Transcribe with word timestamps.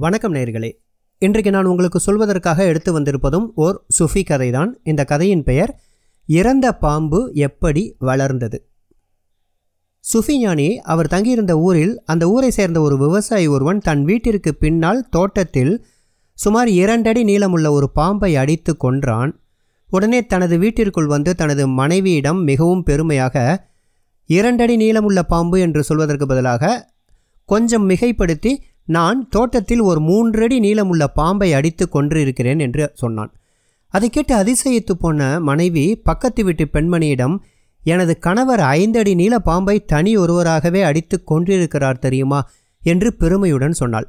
வணக்கம் 0.00 0.34
நேர்களே 0.34 0.78
இன்றைக்கு 1.18 1.50
நான் 1.50 1.64
உங்களுக்கு 1.64 2.00
சொல்வதற்காக 2.06 2.58
எடுத்து 2.58 3.00
வந்திருப்பதும் 3.00 3.46
ஓர் 3.54 3.84
சுஃபி 3.98 4.22
கதைதான். 4.28 4.70
இந்த 4.82 5.04
கதையின் 5.04 5.42
பெயர் 5.42 5.80
இறந்த 6.26 6.76
பாம்பு 6.76 7.30
எப்படி 7.34 7.96
வளர்ந்தது? 7.98 8.68
சுஃபி 10.12 10.38
ஞானி 10.38 10.78
அவர் 10.78 11.08
தங்கியிருந்த 11.08 11.58
ஊரில் 11.58 12.02
அந்த 12.04 12.28
ஊரை 12.28 12.50
சேர்ந்த 12.50 12.80
ஒரு 12.80 12.98
விவசாயி 12.98 13.46
ஒருவன் 13.46 13.78
தன் 13.78 14.04
வீட்டிற்கு 14.04 14.54
பின்னால் 14.54 15.08
தோட்டத்தில் 15.08 15.86
சுமார் 16.32 16.68
இரண்டடி 16.68 17.24
நீளமுள்ள 17.24 17.70
ஒரு 17.70 17.90
பாம்பை 17.90 18.36
அடித்து 18.36 18.76
கொன்றான். 18.76 19.40
உடனே 19.88 20.26
தனது 20.26 20.58
வீட்டிற்குள் 20.58 21.06
வந்து 21.06 21.34
தனது 21.34 21.68
மனைவியிடம் 21.68 22.44
மிகவும் 22.44 22.82
பெருமையாக 22.82 23.66
இரண்டடி 24.26 24.76
நீளமுள்ள 24.76 25.22
பாம்பு 25.22 25.60
என்று 25.60 25.82
சொல்வதற்கு 25.82 26.26
பதிலாக 26.26 26.90
கொஞ்சம் 27.44 27.90
மிகைப்படுத்தி 27.90 28.62
நான் 28.88 29.28
தோட்டத்தில் 29.28 29.80
ஒரு 29.80 30.00
மூன்றடி 30.00 30.58
நீளமுள்ள 30.60 31.04
பாம்பை 31.14 31.52
அடித்து 31.52 31.88
கொன்றிருக்கிறேன் 31.88 32.58
என்று 32.58 32.90
சொன்னான். 32.94 33.32
அதை 33.94 34.08
கேட்டு 34.10 34.34
அதிசயித்து 34.34 34.94
போன 34.98 35.40
மனைவி 35.40 35.96
பக்கத்து 35.96 36.44
வீட்டு 36.44 36.64
பெண்மணியிடம் 36.72 37.36
எனது 37.84 38.18
கணவர் 38.18 38.60
ஐந்தடி 38.60 39.14
நீள 39.14 39.38
பாம்பை 39.38 39.84
தனி 39.84 40.16
ஒருவராகவே 40.16 40.82
அடித்து 40.82 41.24
கொன்றிருக்கிறார் 41.24 41.98
தெரியுமா? 41.98 42.50
என்று 42.82 43.14
பெருமையுடன் 43.14 43.72
சொன்னாள். 43.72 44.06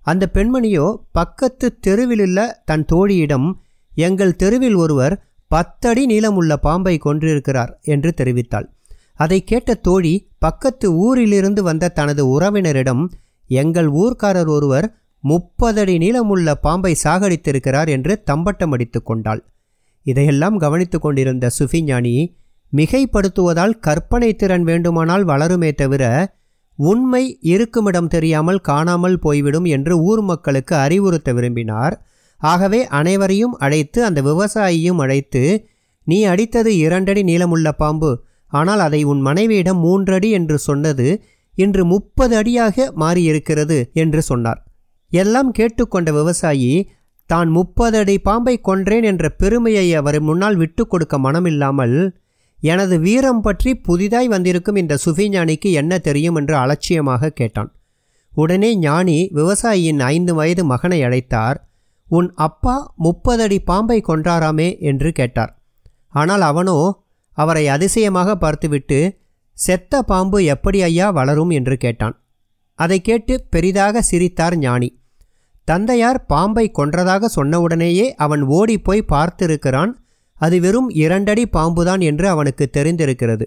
அந்த 0.00 0.30
பெண்மணியோ 0.34 0.96
பக்கத்து 1.12 1.78
தெருவிலுள்ள 1.86 2.38
தன் 2.64 2.84
தோழியிடம் 2.92 3.52
எங்கள் 3.94 4.36
தெருவில் 4.36 4.74
ஒருவர் 4.74 5.14
பத்தடி 5.46 6.06
நீளமுள்ள 6.06 6.56
பாம்பை 6.56 6.98
கொன்றிருக்கிறார் 6.98 7.72
என்று 7.82 8.14
தெரிவித்தாள். 8.16 8.66
அதை 9.14 9.44
கேட்ட 9.44 9.74
தோழி 9.74 10.28
பக்கத்து 10.38 10.96
ஊரிலிருந்து 10.96 11.62
வந்த 11.62 11.88
தனது 11.88 12.22
உறவினரிடம் 12.26 13.02
எங்கள் 13.50 13.88
ஊர்க்காரர் 14.02 14.50
ஒருவர் 14.56 14.86
முப்பதடி 15.24 15.94
நீளமுள்ள 16.02 16.50
பாம்பை 16.66 16.92
சாகடித்திருக்கிறார் 17.04 17.88
என்று 17.88 18.12
தம்பட்டம் 18.22 18.70
அடித்து 18.70 19.00
கொண்டாள். 19.02 19.40
இதையெல்லாம் 20.06 20.56
கவனித்து 20.56 20.98
கொண்டிருந்த 20.98 21.46
சுஃபி 21.58 21.80
ஞானி 21.82 22.14
மிகைப்படுத்துவதால் 22.72 23.74
கற்பனை 23.80 24.30
திறன் 24.34 24.62
வேண்டுமானால் 24.62 25.24
வளருமே 25.24 25.70
தவிர 25.74 26.04
உண்மை 26.78 27.24
இருக்குமிடம் 27.52 28.08
தெரியாமல் 28.08 28.60
காணாமல் 28.60 29.18
போய்விடும் 29.18 29.66
என்று 29.76 29.94
ஊர் 30.00 30.22
மக்களுக்கு 30.22 30.74
அறிவுறுத்த 30.76 31.32
விரும்பினார். 31.32 31.94
ஆகவே 32.40 32.80
அனைவரையும் 32.98 33.54
அழைத்து 33.58 34.00
அந்த 34.04 34.20
விவசாயியும் 34.22 35.00
அழைத்து 35.04 35.42
நீ 36.06 36.18
அடித்தது 36.24 36.70
இரண்டடி 36.84 37.22
நீளமுள்ள 37.22 37.68
பாம்பு. 37.72 38.12
ஆனால் 38.52 38.78
அதை 38.78 39.00
உன் 39.04 39.20
மனைவியிடம் 39.20 39.78
மூன்றடி 39.78 40.30
என்று 40.30 40.56
சொன்னது 40.58 41.08
இன்று 41.62 41.82
முப்பது 41.84 42.34
அடியாக 42.36 42.86
மாறியிருக்கிறது 43.02 43.78
என்று 43.94 44.20
சொன்னார். 44.22 44.60
எல்லாம் 45.12 45.50
கேட்டுக்கொண்ட 45.52 46.08
விவசாயி 46.12 46.72
தான் 47.30 47.50
முப்பது 47.50 47.96
அடி 47.98 48.16
பாம்பை 48.18 48.54
கொன்றேன் 48.68 49.06
என்ற 49.10 49.24
பெருமையை 49.40 49.86
அவர் 49.94 50.18
முன்னால் 50.20 50.56
விட்டு 50.56 50.82
கொடுக்க 50.86 51.16
மனமில்லாமல் 51.18 51.98
எனது 52.62 52.94
வீரம் 52.98 53.40
பற்றி 53.40 53.70
புதிதாய் 53.86 54.28
வந்திருக்கும் 54.28 54.80
இந்த 54.82 54.94
சுஃபிஞானிக்கு 55.04 55.68
என்ன 55.72 55.92
தெரியும்? 55.98 56.34
என்று 56.34 56.54
அலட்சியமாக 56.56 57.30
கேட்டான். 57.30 57.70
உடனே 58.32 58.70
ஞானி 58.78 59.18
விவசாயியின் 59.34 60.00
ஐந்து 60.14 60.32
வயது 60.34 60.64
மகனை 60.64 60.98
அழைத்தார். 61.02 61.58
உன் 62.08 62.28
அப்பா 62.46 62.76
முப்பது 62.96 63.42
அடி 63.42 63.58
பாம்பை 63.60 63.98
கொன்றாராமே? 64.08 64.68
என்று 64.80 65.10
கேட்டார். 65.12 65.52
ஆனால் 66.12 66.40
அவனோ 66.40 66.78
அவரை 67.38 67.64
அதிசயமாக 67.68 68.30
பார்த்துவிட்டு 68.36 69.00
செத்த 69.60 70.02
பாம்பு 70.02 70.38
எப்படி 70.44 70.78
ஐயா 70.82 71.10
வளரும் 71.10 71.50
என்று 71.50 71.76
கேட்டான். 71.76 72.14
அதை 72.78 73.00
கேட்டு 73.00 73.34
பெரிதாக 73.50 74.02
சிரித்தார் 74.02 74.56
ஞானி. 74.58 74.88
தந்தையார் 75.68 76.20
பாம்பை 76.26 76.64
கொன்றதாக 76.70 77.28
சொன்னவுடனேயே 77.36 78.06
அவன் 78.16 78.42
ஓடிப்போய் 78.42 79.08
பார்த்திருக்கிறான். 79.08 79.92
அது 80.34 80.60
வெறும் 80.60 80.88
இரண்டடி 80.90 81.44
பாம்புதான் 81.46 82.00
என்று 82.00 82.28
அவனுக்கு 82.28 82.70
தெரிந்திருக்கிறது. 82.76 83.46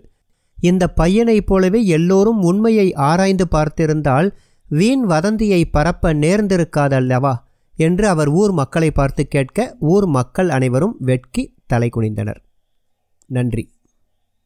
இந்த 0.61 0.83
பையனைப் 0.89 1.47
போலவே 1.47 1.85
எல்லோரும் 1.85 2.41
உண்மையை 2.41 2.87
ஆராய்ந்து 2.93 3.47
பார்த்திருந்தால் 3.51 4.29
வீண் 4.69 5.03
வதந்தியை 5.03 5.61
பரப்ப 5.65 6.13
நேர்ந்திருக்காதல்லவா 6.13 7.33
என்று 7.75 8.05
அவர் 8.07 8.27
ஊர் 8.27 8.51
மக்களை 8.51 8.91
பார்த்து 8.91 9.23
கேட்க 9.27 9.75
ஊர் 9.79 10.05
மக்கள் 10.05 10.49
அனைவரும் 10.49 10.95
வெட்கி 10.99 11.43
தலை 11.65 11.89
குனிந்தனர். 11.95 12.41
நன்றி. 13.25 13.63